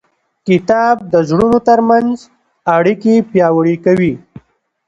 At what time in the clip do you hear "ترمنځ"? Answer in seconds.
1.69-2.11